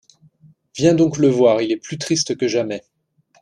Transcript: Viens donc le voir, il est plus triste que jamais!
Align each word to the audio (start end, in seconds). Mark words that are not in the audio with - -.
Viens 0.77 0.95
donc 0.95 1.17
le 1.19 1.27
voir, 1.29 1.61
il 1.61 1.71
est 1.71 1.77
plus 1.77 1.99
triste 1.99 2.35
que 2.35 2.47
jamais! 2.47 2.83